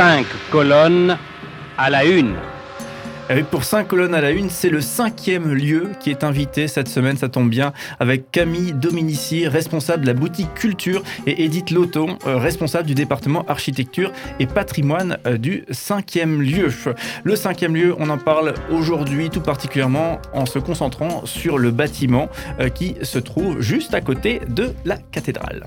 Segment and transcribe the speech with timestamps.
[0.00, 1.18] Cinq colonnes
[1.76, 2.36] à la une.
[3.50, 7.18] Pour 5 colonnes à la une, c'est le cinquième lieu qui est invité cette semaine,
[7.18, 12.38] ça tombe bien, avec Camille Dominici, responsable de la boutique culture, et Edith Loton, euh,
[12.38, 16.72] responsable du département architecture et patrimoine euh, du cinquième lieu.
[17.22, 22.30] Le cinquième lieu, on en parle aujourd'hui tout particulièrement en se concentrant sur le bâtiment
[22.58, 25.66] euh, qui se trouve juste à côté de la cathédrale.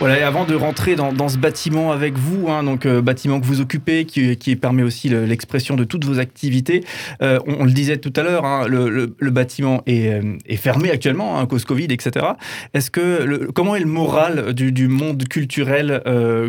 [0.00, 3.44] Voilà, et avant de rentrer dans, ce bâtiment avec vous, hein, donc euh, bâtiment que
[3.44, 6.82] vous occupez, qui, permet aussi l'expression de toutes vos activités,
[7.20, 11.44] euh, on, le disait tout à l'heure, hein, le, bâtiment euh, est, fermé actuellement, hein,
[11.44, 12.24] cause Covid, etc.
[12.72, 16.02] Est-ce que le, comment est le moral du, monde culturel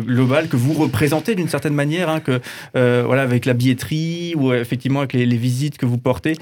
[0.06, 2.40] global que vous représentez d'une certaine manière, hein, que
[2.72, 6.38] voilà, avec la billetterie ou effectivement avec les, visites que vous portez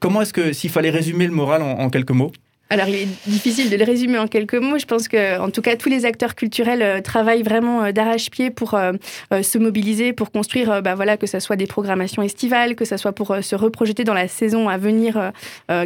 [0.00, 2.32] Comment est-ce que, s'il fallait résumer le moral en quelques mots?
[2.72, 4.78] Alors, il est difficile de le résumer en quelques mots.
[4.78, 8.50] Je pense que, en tout cas, tous les acteurs culturels euh, travaillent vraiment euh, d'arrache-pied
[8.50, 8.92] pour euh,
[9.42, 13.12] se mobiliser, pour construire, bah, voilà, que ce soit des programmations estivales, que ce soit
[13.12, 15.32] pour se reprojeter dans la saison à venir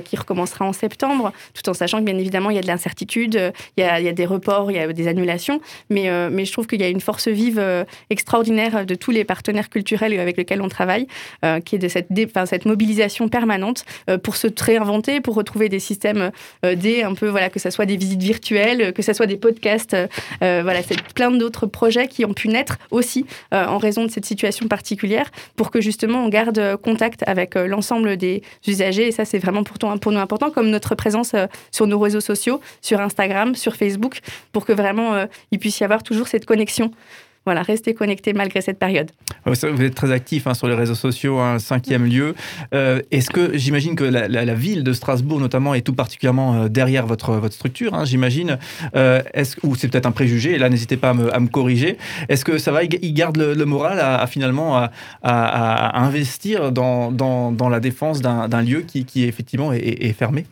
[0.05, 3.53] qui recommencera en septembre, tout en sachant que, bien évidemment, il y a de l'incertitude,
[3.77, 5.61] il, y a, des reports, il y a des annulations.
[5.91, 7.63] Mais, mais je trouve qu'il y a une force vive
[8.11, 11.07] extraordinaire de tous les partenaires culturels avec lesquels on travaille,
[11.65, 12.09] qui est de cette,
[12.47, 13.85] cette mobilisation permanente
[14.23, 16.31] pour se réinventer, pour retrouver des systèmes
[17.03, 19.95] un peu, voilà, que ce soit des visites virtuelles, que ce soit des podcasts.
[19.95, 20.07] Euh,
[20.43, 24.11] euh, voilà, c'est plein d'autres projets qui ont pu naître aussi euh, en raison de
[24.11, 29.09] cette situation particulière pour que justement on garde contact avec l'ensemble des usagers.
[29.09, 31.35] Et ça, c'est vraiment pour, pour nous important, comme notre présence
[31.71, 34.21] sur nos réseaux sociaux, sur Instagram, sur Facebook,
[34.53, 36.91] pour que vraiment il puisse y avoir toujours cette connexion
[37.47, 39.13] voilà, rester connecté malgré cette période.
[39.47, 42.35] Vous êtes très actif hein, sur les réseaux sociaux, un cinquième lieu.
[42.75, 47.07] Euh, est-ce que j'imagine que la, ville de Strasbourg, notamment, est tout particulièrement euh, derrière
[47.07, 48.59] votre, votre structure, hein, j'imagine,
[48.97, 49.23] euh,
[49.63, 51.97] ou c'est peut-être un préjugé, et là n'hésitez pas à me, corriger.
[52.29, 54.89] Est-ce que ça va, il garde le, moral à, finalement
[55.23, 60.47] à, investir dans, dans, la défense d'un lieu qui, qui effectivement est fermé?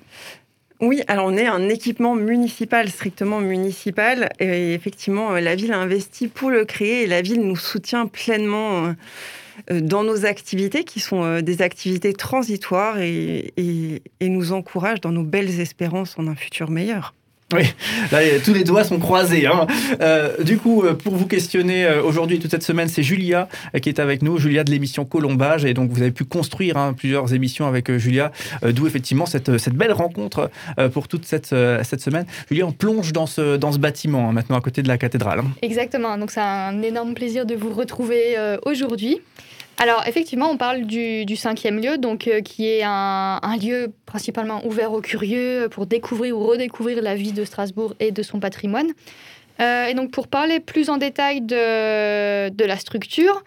[0.84, 5.78] Oui, alors on est un équipement municipal, strictement municipal, et effectivement, euh, la ville a
[5.78, 8.94] investi pour le créer, et la ville nous soutient pleinement
[9.70, 13.52] euh, dans nos activités, qui sont euh, des activités transitoires, et,
[14.20, 17.14] nous encourage dans nos belles espérances en un futur meilleur.
[17.54, 17.62] Oui,
[18.44, 19.46] tous les doigts sont croisés.
[19.46, 19.66] Hein.
[20.00, 23.48] Euh, du coup, euh, pour vous questionner euh, aujourd'hui, toute cette semaine, c'est Julia
[23.80, 25.64] qui est avec nous, Julia de l'émission Colombage.
[25.64, 28.32] Et donc, vous avez pu construire hein, plusieurs émissions avec Julia,
[28.62, 30.50] d'où effectivement cette, belle rencontre
[30.92, 32.26] pour toute cette, semaine.
[32.50, 35.42] Julia, on plonge dans ce, dans ce bâtiment, hein, maintenant à côté de la cathédrale.
[35.62, 39.20] Exactement, donc c'est un énorme plaisir de vous retrouver aujourd'hui.
[39.78, 44.92] Alors effectivement, on parle du, cinquième lieu, donc euh, qui est un, lieu principalement ouvert
[44.92, 48.88] aux curieux pour découvrir ou redécouvrir la vie de Strasbourg et de son patrimoine.
[49.60, 53.42] Euh, et donc pour parler plus en détail de, de, la structure,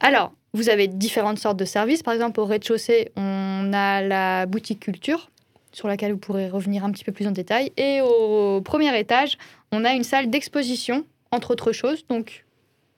[0.00, 2.02] alors vous avez différentes sortes de services.
[2.02, 5.30] Par exemple, au rez-de-chaussée, on a la boutique culture
[5.72, 7.72] sur laquelle vous pourrez revenir un petit peu plus en détail.
[7.76, 9.36] Et au premier étage,
[9.72, 12.06] on a une salle d'exposition, entre autres choses.
[12.08, 12.43] Donc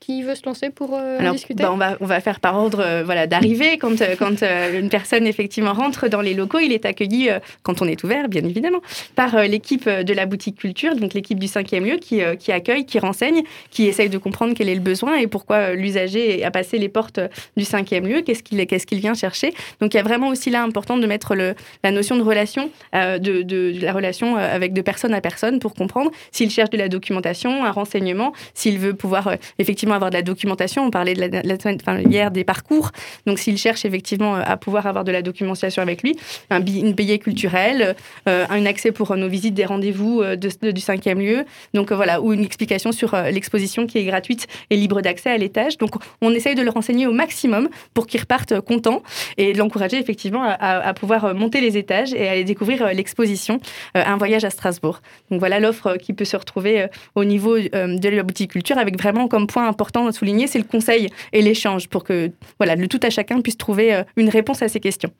[0.06, 2.78] qui veut se lancer pour euh, discuter bah, on, va, on va faire par ordre
[2.81, 3.77] euh, voilà, d'arrivée.
[3.77, 7.28] Quand, euh, quand une personne effectivement rentre dans les locaux, il est accueilli,
[7.65, 8.81] quand on est ouvert, bien évidemment,
[9.17, 13.00] par l'équipe de la boutique culture, donc l'équipe du cinquième lieu qui, qui accueille, qui
[13.00, 16.88] renseigne, qui essaye de comprendre quel est le besoin et pourquoi l'usager a passé les
[16.88, 17.19] portes
[17.56, 19.55] du cinquième lieu, qu'est-ce qu'il qu'est-ce qu'il vient chercher?
[19.81, 22.71] Donc il y a vraiment aussi là important de mettre le, la notion de relation,
[22.93, 26.88] de, de, la relation avec de personne à personne pour comprendre s'il cherche de la
[26.88, 30.84] documentation, un renseignement, s'il veut pouvoir effectivement avoir de la documentation.
[30.84, 32.91] On parlait de la, enfin, hier des parcours.
[33.27, 36.17] Donc, s'il cherche effectivement euh, à pouvoir avoir de la documentation avec lui,
[36.51, 37.97] un, une billet culturel,
[38.29, 41.45] euh, un accès pour nos visites des rendez-vous euh, de, du cinquième lieu.
[41.75, 45.79] Donc, voilà, ou une explication sur l'exposition qui est gratuite et libre d'accès à l'étage.
[45.79, 49.03] Donc, on essaye de le renseigner au maximum pour qu'il reparte content
[49.37, 53.61] et de l'encourager effectivement à, pouvoir monter les étages et aller découvrir l'exposition,
[53.94, 55.00] un voyage à Strasbourg.
[55.31, 59.29] Donc, voilà l'offre qui peut se retrouver au niveau de la boutique culture avec vraiment
[59.29, 63.00] comme point important à souligner, c'est le conseil et l'échange pour que voilà, le tout
[63.02, 65.11] à chacun puisse trouver euh, une réponse à ces questions.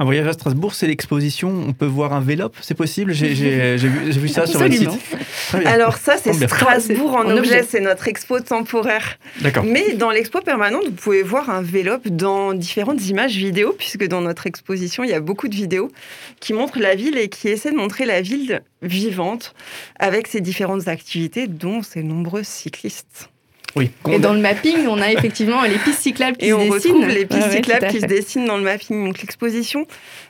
[0.00, 1.50] Un voyage à Strasbourg, c'est l'exposition.
[1.68, 3.12] On peut voir un Vélop, c'est possible?
[3.12, 4.88] J'ai vu, ça sur votre site.
[5.66, 9.18] Alors ça, c'est Strasbourg en, objet, c'est notre expo temporaire.
[9.42, 9.62] D'accord.
[9.62, 14.22] Mais dans l'expo permanente, vous pouvez voir un Vélop dans différentes images vidéo, puisque dans
[14.22, 15.90] notre exposition, il y a beaucoup de vidéos
[16.40, 19.54] qui montrent la ville et qui essaient de montrer la ville vivante
[19.98, 23.28] avec ses différentes activités, dont ses nombreux cyclistes.
[23.76, 23.90] Oui.
[24.10, 26.92] Et dans le mapping, on a effectivement les pistes cyclables qui et se on dessinent.
[26.92, 29.04] retrouve les pistes ouais, cyclables qui se dessinent dans le mapping.
[29.04, 29.86] Donc l'exposition,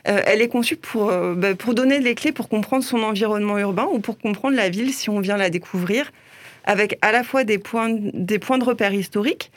[0.07, 3.57] euh, elle est conçue pour, euh, bah, pour donner les clés pour comprendre son environnement
[3.57, 6.11] urbain ou pour comprendre la ville si on vient la découvrir,
[6.65, 9.51] avec à la fois des points, des points de repère historiques,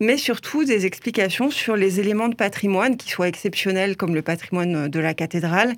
[0.00, 4.88] mais surtout des explications sur les éléments de patrimoine qui soient exceptionnels comme le patrimoine
[4.88, 5.74] de la cathédrale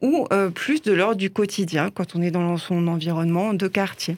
[0.00, 4.16] ou euh, plus de l'ordre du quotidien quand on est dans son environnement de quartier.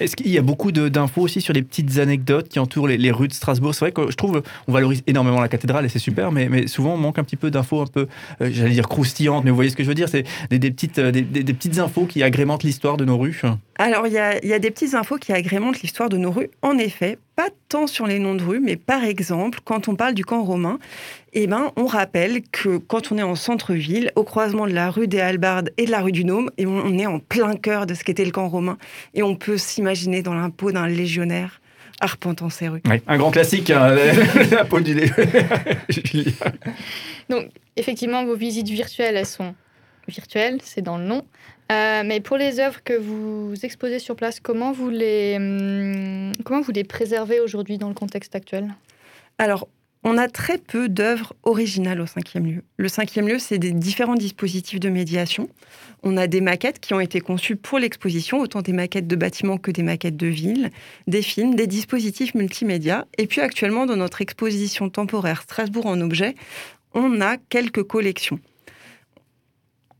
[0.00, 3.28] Est-ce qu'il y a beaucoup d'infos aussi sur les petites anecdotes qui entourent les, rues
[3.28, 3.74] de Strasbourg?
[3.74, 6.94] C'est vrai que je trouve on valorise énormément la cathédrale et c'est super, mais, souvent
[6.94, 8.06] on manque un petit peu d'infos un peu,
[8.40, 10.98] euh, j'allais dire croustillantes, mais vous voyez ce que je veux dire C'est des, petites,
[10.98, 13.40] euh, des, petites infos qui agrémentent l'histoire de nos rues.
[13.78, 16.50] Alors, il y a, y a des petites infos qui agrémentent l'histoire de nos rues.
[16.62, 20.14] En effet, pas tant sur les noms de rues, mais par exemple, quand on parle
[20.14, 20.78] du camp romain,
[21.32, 25.08] eh ben, on rappelle que quand on est en centre-ville, au croisement de la rue
[25.08, 27.86] des Halbardes et de la rue du Nôme, et on on est en plein cœur
[27.86, 28.78] de ce qu'était le camp romain,
[29.14, 31.60] et on peut s'imaginer dans peau d'un légionnaire
[32.00, 32.82] arpentant ces rues.
[32.86, 33.94] Ouais, un grand classique, hein,
[34.50, 34.94] la peau du.
[37.30, 39.54] Donc, effectivement, vos visites virtuelles, elles sont
[40.08, 41.22] virtuelles, c'est dans le nom.
[41.72, 46.60] Euh, mais pour les œuvres que vous exposez sur place, comment vous les, hum, comment
[46.60, 48.74] vous les préservez aujourd'hui dans le contexte actuel?
[49.38, 49.68] Alors,
[50.06, 52.62] on a très peu d'œuvres originales au cinquième lieu.
[52.76, 55.48] Le cinquième lieu, c'est des différents dispositifs de médiation.
[56.02, 59.56] On a des maquettes qui ont été conçues pour l'exposition, autant des maquettes de bâtiments
[59.56, 60.70] que des maquettes de villes,
[61.06, 63.06] des films, des dispositifs multimédia.
[63.16, 66.34] Et puis actuellement, dans notre exposition temporaire Strasbourg en objet,
[66.92, 68.38] on a quelques collections.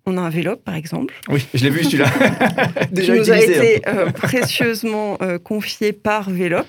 [0.07, 2.11] On a un vélo, par exemple, Oui, je l'ai vu celui-là.
[2.89, 3.59] qui Déjà nous a utilisé.
[3.59, 3.63] hein.
[3.79, 6.67] été euh, précieusement euh, confié par Vélop.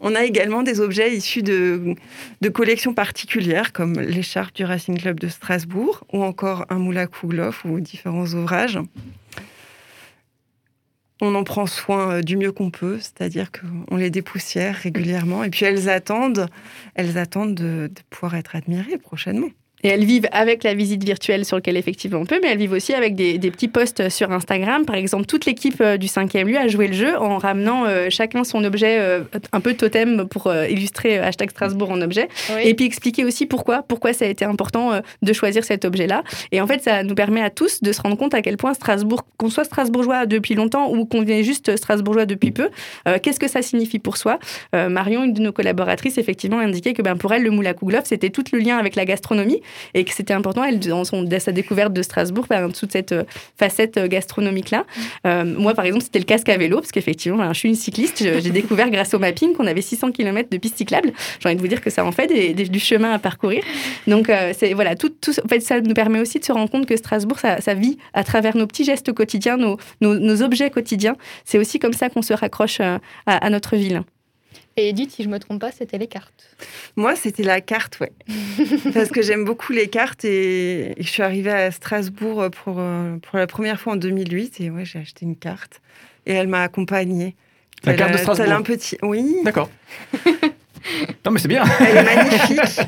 [0.00, 1.94] On a également des objets issus de,
[2.40, 7.06] de collections particulières, comme l'écharpe du Racing Club de Strasbourg, ou encore un moule à
[7.06, 8.78] Kougloff, ou différents ouvrages.
[11.20, 15.50] On en prend soin euh, du mieux qu'on peut, c'est-à-dire qu'on les dépoussière régulièrement, et
[15.50, 16.48] puis elles attendent,
[16.94, 19.48] elles attendent de, de pouvoir être admirées prochainement.
[19.82, 22.72] Et elles vivent avec la visite virtuelle sur laquelle effectivement on peut, mais elles vivent
[22.72, 24.84] aussi avec des, des petits posts sur Instagram.
[24.84, 28.08] Par exemple, toute l'équipe euh, du cinquième lieu a joué le jeu en ramenant euh,
[28.10, 29.22] chacun son objet euh,
[29.52, 32.28] un peu totem pour euh, illustrer hashtag Strasbourg en objet.
[32.62, 36.22] Et puis expliquer aussi pourquoi, pourquoi ça a été important de choisir cet objet-là.
[36.52, 38.74] Et en fait, ça nous permet à tous de se rendre compte à quel point
[38.74, 42.68] Strasbourg, qu'on soit strasbourgeois depuis longtemps ou qu'on vienne juste strasbourgeois depuis peu,
[43.22, 44.38] qu'est-ce que ça signifie pour soi?
[44.72, 47.74] Marion, une de nos collaboratrices, effectivement, indiquait que ben, pour elle, le moule à
[48.04, 49.60] c'était tout le lien avec la gastronomie
[49.94, 53.24] et que c'était important, elle, dans dès sa découverte de Strasbourg, ben, toute cette euh,
[53.58, 54.84] facette euh, gastronomique-là.
[55.26, 57.74] Euh, moi, par exemple, c'était le casque à vélo, parce qu'effectivement, ben, je suis une
[57.74, 58.18] cycliste.
[58.18, 61.12] J'ai découvert grâce au mapping qu'on avait 600 km de pistes cyclables.
[61.40, 63.62] J'ai envie de vous dire que ça en fait du chemin à parcourir.
[64.06, 64.30] Donc,
[64.74, 67.98] voilà, tout, ça nous permet aussi de se rendre compte que Strasbourg, ça, ça vit
[68.14, 71.16] à travers nos petits gestes quotidiens, nos, objets quotidiens.
[71.44, 72.80] C'est aussi comme ça qu'on se raccroche
[73.26, 74.02] à notre ville.
[74.76, 76.56] Et Edith, si je me trompe pas, c'était les cartes.
[76.96, 78.12] Moi, c'était la carte, ouais.
[78.94, 83.16] Parce que j'aime beaucoup les cartes et, et je suis arrivée à Strasbourg pour, euh,
[83.18, 85.80] pour la première fois en 2008 et ouais, j'ai acheté une carte
[86.26, 87.34] et elle m'a accompagnée.
[87.84, 88.52] La carte de Strasbourg.
[88.52, 89.70] un petit, oui, D'accord.
[91.24, 91.64] non, mais c'est bien.
[91.80, 92.80] elle est magnifique,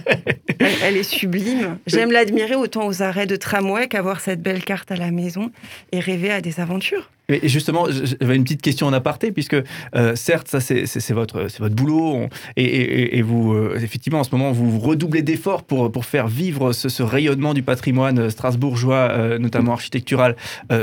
[0.58, 1.78] elle, elle est sublime.
[1.86, 5.50] J'aime l'admirer autant aux arrêts de tramway qu'avoir cette belle carte à la maison
[5.92, 7.10] et rêver à des aventures.
[7.42, 9.56] Justement, j'avais une petite question en aparté, puisque
[9.96, 14.78] euh, certes, ça c'est votre, votre boulot, et, vous, euh, effectivement, en ce moment, vous
[14.78, 20.36] redoublez d'efforts pour, pour faire vivre ce, rayonnement du patrimoine strasbourgeois, euh, notamment architectural,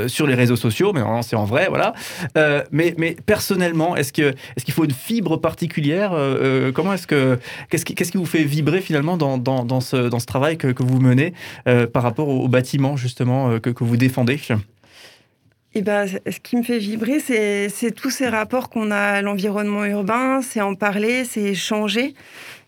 [0.06, 1.94] sur les réseaux sociaux, mais c'est en vrai, voilà.
[2.70, 4.34] Mais, personnellement, est-ce qu'il
[4.70, 6.12] faut une fibre particulière
[6.74, 10.56] Comment est-ce que qu'est-ce qui, vous fait vibrer finalement dans, dans, ce, dans ce travail
[10.58, 11.32] que, que vous menez
[11.92, 14.38] par rapport au, au bâtiment justement que, que vous défendez?
[15.74, 19.84] Et ben, ce qui me fait vibrer, c'est tous ces rapports qu'on a à l'environnement
[19.84, 22.14] urbain, c'est en parler, c'est échanger.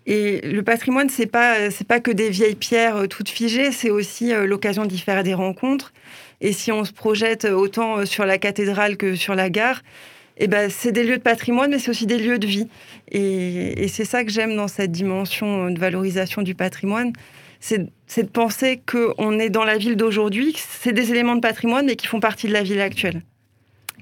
[0.06, 1.54] Et le patrimoine, c'est pas
[1.88, 5.34] pas que des vieilles pierres euh, toutes figées, c'est aussi euh, l'occasion d'y faire des
[5.34, 5.92] rencontres.
[6.40, 9.82] Et si on se projette autant euh, sur la cathédrale que sur la gare,
[10.38, 12.68] et ben c'est des lieux de patrimoine, mais c'est aussi des lieux de vie.
[13.12, 17.12] Et c'est ça que j'aime dans cette dimension de valorisation du patrimoine,
[17.62, 21.96] c'est de penser qu'on est dans la ville d'aujourd'hui, c'est des éléments de patrimoine, mais
[21.96, 23.22] qui font partie de la ville actuelle.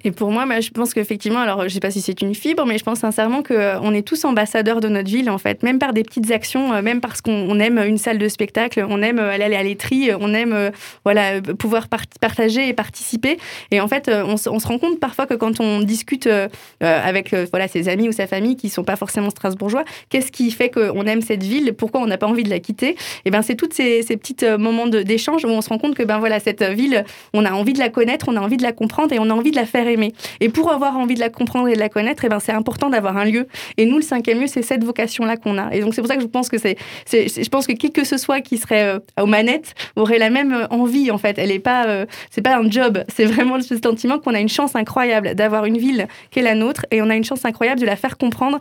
[0.04, 2.34] Et pour moi, bah, je pense qu'effectivement, alors je ne sais pas si c'est une
[2.34, 5.78] fibre, mais je pense sincèrement qu'on est tous ambassadeurs de notre ville, en fait, même
[5.78, 9.02] par des petites actions, euh, même parce qu'on on aime une salle de spectacle, on
[9.02, 10.70] aime aller à l'étrie, on aime euh,
[11.04, 13.38] voilà, euh, pouvoir par- partager et participer.
[13.70, 16.48] Et en fait, euh, on, se- rend compte parfois que quand on discute euh,
[16.82, 19.84] euh, avec euh, voilà, ses amis ou sa famille qui ne sont pas forcément strasbourgeois,
[20.08, 22.96] qu'est-ce qui fait qu'on aime cette ville, pourquoi on n'a pas envie de la quitter?
[23.24, 25.94] Et ben, c'est tous ces, ces petits euh, moments d'échange où on se rend compte
[25.94, 27.04] que ben, voilà, cette ville,
[27.34, 29.34] on a envie de la connaître, on a envie de la comprendre et on a
[29.34, 30.12] envie de la faire aimée.
[30.40, 32.90] Et pour avoir envie de la comprendre et de la connaître, eh ben, c'est important
[32.90, 33.46] d'avoir un lieu.
[33.76, 35.74] Et nous, le cinquième lieu, c'est cette vocation-là qu'on a.
[35.74, 36.76] Et donc, c'est pour ça que je pense que c'est,
[37.10, 40.52] je pense que qui que ce soit qui serait euh, aux manettes aurait la même
[40.52, 41.38] euh, envie, en fait.
[41.38, 43.04] Elle est pas, euh, c'est pas un job.
[43.20, 46.54] C'est vraiment le sentiment qu'on a une chance incroyable d'avoir une ville qui est la
[46.54, 48.58] nôtre et on a une chance incroyable de la faire comprendre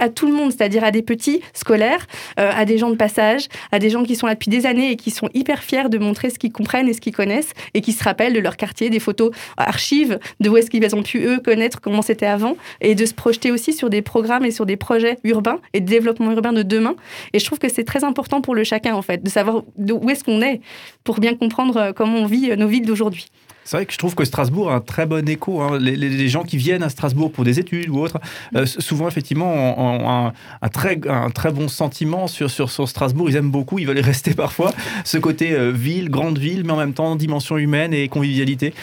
[0.00, 3.78] à tout le monde, c'est-à-dire à des petits scolaires, à des gens de passage, à
[3.78, 6.30] des gens qui sont là depuis des années et qui sont hyper fiers de montrer
[6.30, 9.00] ce qu'ils comprennent et ce qu'ils connaissent et qui se rappellent de leur quartier, des
[9.00, 13.06] photos archives, de où est-ce qu'ils ont pu eux connaître comment c'était avant et de
[13.06, 16.52] se projeter aussi sur des programmes et sur des projets urbains et de développement urbain
[16.52, 16.96] de demain.
[17.32, 20.10] Et je trouve que c'est très important pour le chacun en fait de savoir où
[20.10, 20.60] est-ce qu'on est
[21.04, 23.26] pour bien comprendre euh, comment on vit euh, nos villes d'aujourd'hui.
[23.64, 25.60] C'est vrai que je trouve que Strasbourg a un très bon écho.
[25.60, 25.78] Hein.
[25.78, 28.18] Les, gens qui viennent à Strasbourg pour des études ou autre,
[28.56, 33.30] euh, souvent effectivement ont, un, très, un très bon sentiment sur, sur, sur, Strasbourg.
[33.30, 34.72] Ils aiment beaucoup, ils veulent y rester parfois.
[35.04, 38.74] Ce côté euh, ville, grande ville, mais en même temps dimension humaine et convivialité.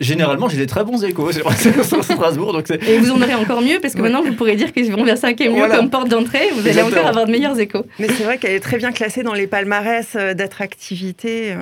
[0.00, 1.30] généralement, j'ai des très bons échos
[1.82, 2.52] sur Strasbourg.
[2.52, 5.04] Donc et vous en aurez encore mieux parce que maintenant vous pourrez dire qu'ils vont
[5.04, 6.50] vers 5 lieu comme porte d'entrée.
[6.54, 7.84] Vous allez encore avoir de meilleurs échos.
[7.98, 11.54] Mais c'est vrai qu'elle est très bien classée dans les palmarès euh, d'attractivité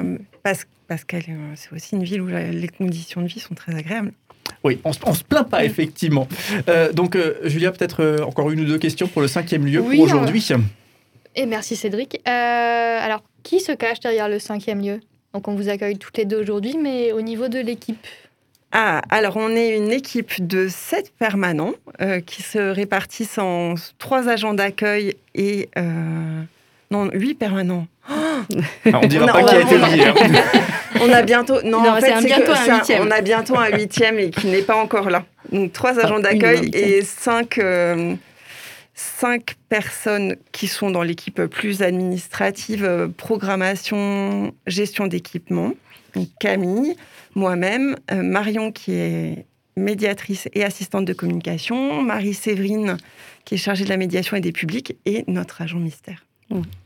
[0.43, 3.55] parce que parce que euh, c'est aussi une ville où les conditions de vie sont
[3.55, 4.13] très agréables.
[4.63, 6.29] Oui, on ne se plaint pas, effectivement.
[6.69, 10.01] Euh, donc, euh, Julia, peut-être encore une ou deux questions pour le cinquième lieu pour
[10.01, 10.47] aujourd'hui.
[11.35, 12.21] Et merci, Cédric.
[12.27, 15.01] alors, qui se cache derrière le cinquième lieu?
[15.33, 18.07] Donc, on vous accueille toutes les deux aujourd'hui, mais au niveau de l'équipe
[18.75, 21.75] ah, alors on est une équipe de sept permanents
[22.25, 25.69] qui se répartissent en trois agents d'accueil et
[26.93, 27.87] non huit permanents.
[28.09, 28.45] Ah,
[28.85, 30.15] on dira pas qui a été le hein.
[31.01, 31.63] On a bientôt.
[31.63, 33.03] Non, en fait, bientôt un huitième.
[33.07, 35.25] On a bientôt un huitième et qui n'est pas encore là.
[35.51, 38.15] Donc trois agents ah, d'accueil et cinq, euh,
[38.95, 45.73] cinq personnes qui sont dans l'équipe plus administrative, euh, programmation, gestion d'équipement.
[46.41, 46.95] Camille,
[47.35, 49.47] moi-même, euh, Marion qui est
[49.77, 52.99] médiatrice et assistante de communication, Marie-Séverine
[53.47, 56.27] qui est chargée de la médiation et des publics et notre agent mystère.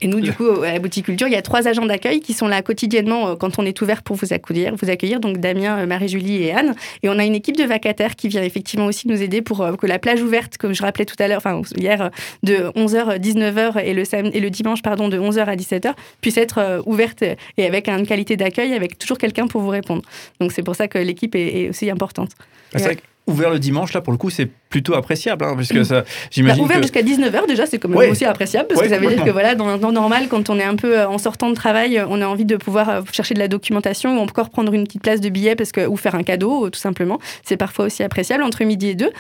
[0.01, 2.33] Et nous, du coup, à la boutique culture, il y a trois agents d'accueil qui
[2.33, 5.79] sont là quotidiennement euh, quand on est ouvert pour vous accueillir, vous accueillir, donc Damien,
[5.79, 6.75] euh, Marie-Julie et Anne.
[7.03, 9.75] Et on a une équipe de vacataires qui vient effectivement aussi nous aider pour euh,
[9.75, 12.11] que la plage ouverte, comme je rappelais tout à l'heure, enfin hier,
[12.43, 14.03] de 11h à 19h et le,
[14.37, 18.37] et le dimanche, pardon, de 11h à 17h, puisse être ouverte et avec une qualité
[18.37, 20.03] d'accueil, avec toujours quelqu'un pour vous répondre.
[20.41, 22.31] Donc c'est pour ça que l'équipe est, aussi importante.
[22.73, 22.97] Vrai
[23.27, 25.45] ouvert le dimanche, là, pour le coup, c'est plutôt appréciable.
[25.45, 28.69] Hein, parce que ça, j'imagine bah, ouvert jusqu'à 19h, déjà, c'est quand même aussi appréciable.
[28.69, 30.77] Parce que ça veut dire que, voilà, dans un temps normal, quand on est un
[30.77, 33.39] peu euh, en sortant de travail, euh, on a envie de pouvoir euh, chercher de
[33.39, 36.23] la documentation ou encore prendre une petite place de billet parce que, ou faire un
[36.23, 37.19] cadeau, tout simplement.
[37.43, 38.43] C'est parfois aussi appréciable.
[38.43, 39.11] Entre midi et deux,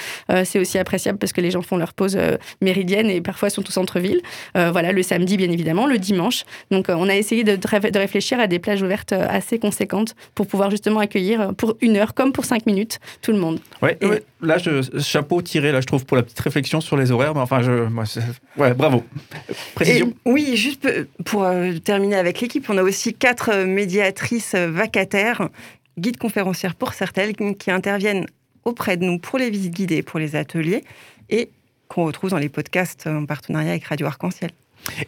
[0.44, 2.18] c'est aussi appréciable parce que les gens font leur pause
[2.60, 4.20] méridienne et parfois sont au centre-ville.
[4.54, 6.44] voilà, le samedi, bien évidemment, le dimanche.
[6.70, 10.70] Donc, on a essayé de, de réfléchir à des plages ouvertes assez conséquentes pour pouvoir
[10.70, 13.60] justement accueillir pour une heure comme pour cinq minutes tout le monde.
[13.82, 13.95] Ouais,
[14.40, 17.34] là, je, chapeau tiré, là, je trouve, pour la petite réflexion sur les horaires.
[17.34, 17.88] Mais enfin, je,
[18.56, 19.04] ouais, bravo.
[19.74, 20.12] Précision.
[20.24, 20.88] oui, juste
[21.24, 25.48] pour euh, terminer avec l'équipe, on a aussi quatre euh, médiatrices euh, vacataires,
[25.98, 28.26] guides conférencières pour certaines, qui interviennent
[28.64, 30.84] auprès de nous pour les visites guidées, pour les ateliers,
[31.30, 31.50] et
[31.88, 34.50] qu'on retrouve dans les podcasts en partenariat avec Radio Arc-en-Ciel.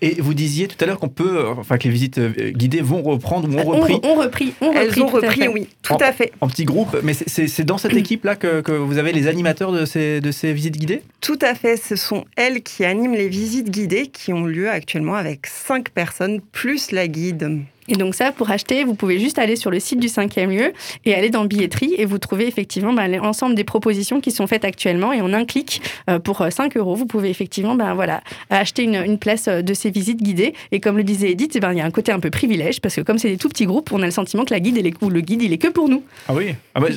[0.03, 2.81] Et vous disiez tout à l'heure qu'on peut, euh, enfin que les visites euh, guidées
[2.81, 4.01] vont reprendre ou ont repris.
[4.03, 6.33] On, repris, on Elles ont repris, oui, tout à fait.
[6.41, 9.85] En petits groupes, mais c'est dans cette équipe-là que, que, vous avez les animateurs de
[9.85, 11.03] ces, de ces visites guidées?
[11.21, 15.15] Tout à fait, ce sont elles qui animent les visites guidées qui ont lieu actuellement
[15.15, 17.63] avec cinq personnes plus la guide.
[17.89, 20.73] Et donc ça, pour acheter, vous pouvez juste aller sur le site du cinquième lieu
[21.05, 24.65] et aller dans billetterie et vous trouvez effectivement ben, l'ensemble des propositions qui sont faites
[24.65, 25.13] actuellement.
[25.13, 28.85] Et en un clic, euh, pour 5 euh, euros, vous pouvez effectivement ben, voilà, acheter
[28.85, 30.55] une, une, place euh, de ces visites guidées.
[30.73, 32.81] Et comme le disait Edith, eh ben, il y a un côté un peu privilège
[32.81, 34.79] parce que comme c'est des tout petits groupes, on a le sentiment que la guide
[34.79, 36.03] est, ou le guide, il est que pour nous.
[36.29, 36.89] Ah oui ah bah,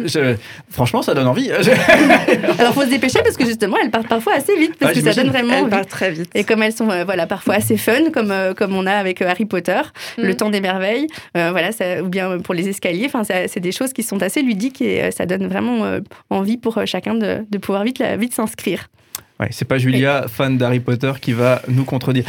[0.69, 1.49] Franchement, ça donne envie.
[2.59, 5.13] Alors, faut se dépêcher parce que justement, elles partent parfois assez vite parce que ça
[5.13, 6.29] donne vraiment Elles partent très vite.
[6.35, 9.81] Et comme elles sont voilà, parfois assez fun, comme, comme on a avec Harry Potter,
[10.17, 10.23] mm.
[10.23, 10.80] Le temps des merveilles,
[11.37, 11.69] euh, voilà,
[12.01, 13.05] ou bien pour les escaliers.
[13.05, 16.57] Enfin, c'est des choses qui sont assez ludiques et euh, ça donne vraiment euh, envie
[16.57, 18.87] pour chacun de, de pouvoir vite, vite s'inscrire.
[19.39, 22.25] Ouais, c'est pas Julia, fan d'Harry Potter, qui va nous contredire.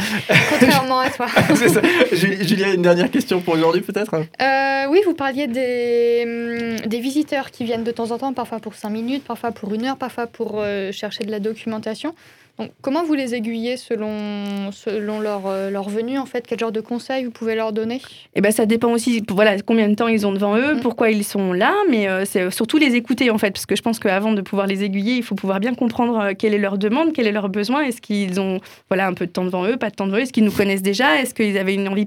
[0.49, 1.27] Contrairement à toi.
[1.55, 1.81] ça.
[2.11, 4.23] Julia, une dernière question pour aujourd'hui, peut-être?
[4.89, 8.73] Oui, vous parliez des, hum, des, visiteurs qui viennent de temps en temps, parfois pour
[8.73, 12.15] 5 minutes, parfois pour une heure, parfois pour chercher de la documentation.
[12.59, 16.45] Donc, comment vous les aiguillez selon, selon leur, euh, leur venue en fait?
[16.47, 17.99] Quel genre de conseils vous pouvez leur donner?
[18.35, 20.81] Eh ben, ça dépend aussi voilà, combien de temps ils ont devant eux, Mm.
[20.81, 23.81] pourquoi ils sont là, mais euh, c'est surtout les écouter en fait, parce que je
[23.81, 26.77] pense qu'avant de pouvoir les aiguiller, il faut pouvoir bien comprendre euh, quelle est leur
[26.77, 29.77] demande, quel est leur besoin, est-ce qu'ils ont voilà, un peu de temps devant eux,
[29.77, 32.05] pas de temps devant eux, est-ce qu'ils nous connaissent déjà, est-ce qu'ils avaient une envie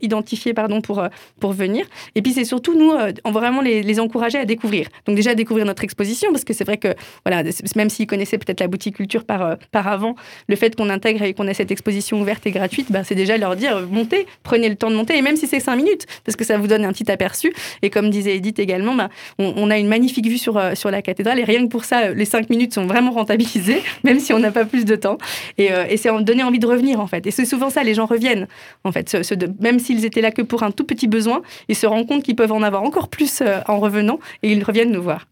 [0.00, 1.08] identifiée pardon, pour, euh,
[1.40, 1.86] pour venir?
[2.14, 4.88] Et puis c'est surtout nous, euh, en vraiment les, les encourager à découvrir.
[5.06, 6.88] Donc déjà découvrir notre exposition, parce que c'est vrai que
[7.24, 7.44] voilà,
[7.76, 10.14] même s'ils connaissaient peut-être la boutique culture par, euh, par avant,
[10.48, 13.36] le fait qu'on intègre et qu'on ait cette exposition ouverte et gratuite, ben, c'est déjà
[13.36, 16.06] leur dire euh, montez, prenez le temps de monter, et même si c'est cinq minutes,
[16.24, 17.52] parce que ça vous donne un petit aperçu.
[17.82, 21.02] Et comme disait Edith également, ben, on, a une magnifique vue sur, euh, sur la
[21.02, 24.38] cathédrale, et rien que pour ça, les cinq minutes sont vraiment rentabilisées, même si on
[24.38, 25.18] n'a pas plus de temps.
[25.58, 27.26] Et, c'est en donner envie de revenir, en fait.
[27.26, 28.48] Et c'est souvent ça, les gens reviennent,
[28.84, 29.16] en fait.
[29.60, 32.34] Même s'ils étaient là que pour un tout petit besoin, ils se rendent compte qu'ils
[32.34, 35.26] peuvent en avoir encore plus en revenant, et ils reviennent nous voir.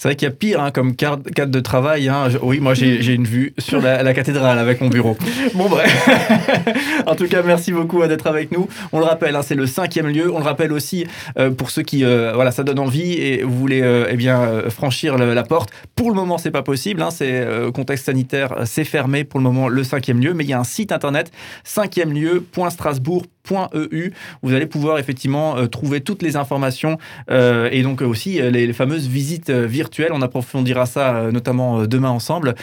[0.00, 2.08] C'est vrai qu'il y a pire hein, comme cadre, cadre de travail.
[2.08, 2.30] hein.
[2.30, 5.14] Je- oui, moi j'ai une vue sur la, la cathédrale avec mon bureau.
[5.54, 6.08] Bon bref.
[7.06, 8.66] en tout cas, merci beaucoup euh, d'être avec nous.
[8.92, 10.32] On le rappelle, hein, c'est le cinquième lieu.
[10.32, 11.06] On le rappelle aussi
[11.38, 14.40] euh, pour ceux qui, euh, voilà, ça donne envie et vous voulez euh, eh bien
[14.40, 15.68] euh, franchir le- la porte.
[15.96, 17.02] Pour le moment, c'est pas possible.
[17.02, 20.32] Hein, c'est euh, contexte sanitaire, euh, c'est fermé pour le moment le cinquième lieu.
[20.32, 21.30] Mais il y a un site internet
[21.62, 22.14] cinquième
[23.48, 24.12] lieu.strasbourg.eu.
[24.42, 26.98] Vous allez pouvoir effectivement euh, trouver toutes les informations
[27.30, 30.12] euh, et donc aussi euh, les, fameuses visites virtuelles.
[30.12, 32.54] On approfondira ça notamment demain ensemble.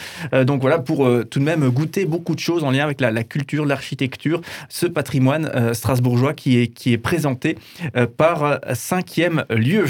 [0.46, 3.66] Donc voilà, pour tout de même goûter beaucoup de choses en lien avec la, culture,
[3.66, 7.56] l'architecture, ce patrimoine strasbourgeois qui est, qui est présenté
[8.16, 9.84] par cinquième lieu.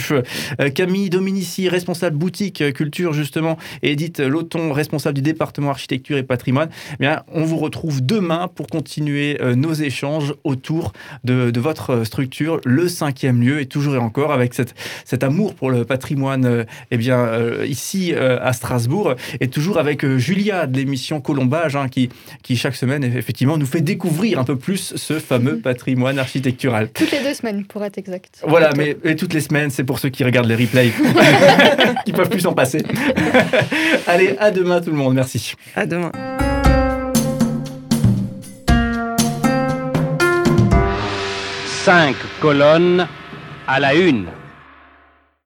[0.75, 6.69] Camille Dominici, responsable boutique culture justement, et Edith Loton, responsable du département architecture et patrimoine.
[6.95, 10.78] Eh bien, on vous retrouve demain pour continuer nos échanges autour
[11.25, 15.55] de, de votre structure, le cinquième lieu, et toujours et encore avec cette, cet amour
[15.55, 20.19] pour le patrimoine euh, eh bien, euh, ici euh, à Strasbourg, et toujours avec euh,
[20.19, 22.09] Julia de l'émission Colombage, hein, qui,
[22.43, 26.91] qui chaque semaine effectivement nous fait découvrir un peu plus ce fameux patrimoine architectural.
[26.93, 28.43] Toutes les deux semaines, pour être exact.
[28.47, 30.93] Voilà, mais et toutes les semaines, c'est pour ceux qui regardent les replays,
[32.05, 32.83] qui peuvent plus s'en passer.
[34.07, 35.55] Allez, à demain tout le monde, merci.
[35.75, 36.13] À demain.
[41.89, 43.07] Cinq colonnes
[43.67, 44.27] à la une.